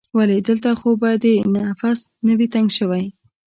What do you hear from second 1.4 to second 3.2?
نفس نه وي تنګ شوی؟